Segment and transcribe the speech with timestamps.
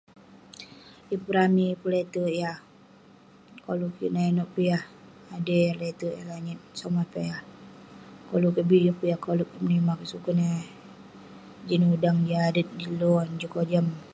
[1.09, 2.57] Yeng pun ramey, yeng pun leterk yah
[3.65, 4.11] koleg kik.
[4.13, 4.83] Nak inouk peh yah,
[5.81, 7.41] leterk, lonyat, somah peh yah,
[8.29, 8.77] koluk kik bi.
[8.85, 10.65] Yeng pun yah koleg kik menimah kek, sukon eh
[11.67, 13.87] jin udang, jin adet, jin lo, jin kojam.